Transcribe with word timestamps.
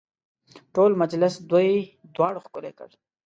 ټول 0.73 0.91
مجلس 1.01 1.33
دوی 1.51 1.71
دواړو 2.15 2.43
ښکلی 2.45 2.71
کړ. 2.77 2.89